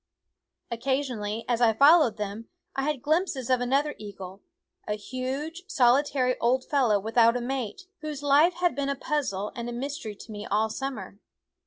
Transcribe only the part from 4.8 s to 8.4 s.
a huge, solitary old fellow without a mate, whose